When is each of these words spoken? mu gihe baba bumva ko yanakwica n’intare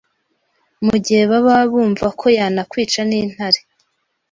mu 0.85 0.95
gihe 1.05 1.23
baba 1.31 1.55
bumva 1.71 2.07
ko 2.19 2.25
yanakwica 2.37 3.01
n’intare 3.09 3.59